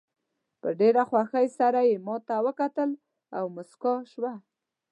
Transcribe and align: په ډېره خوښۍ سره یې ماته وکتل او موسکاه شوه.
په 0.61 0.69
ډېره 0.79 1.01
خوښۍ 1.09 1.47
سره 1.59 1.79
یې 1.89 1.97
ماته 2.07 2.35
وکتل 2.47 2.89
او 3.37 3.45
موسکاه 3.55 3.99
شوه. 4.11 4.33